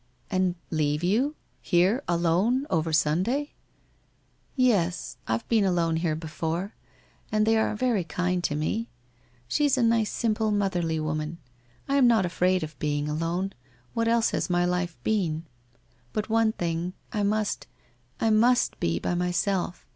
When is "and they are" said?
7.31-7.75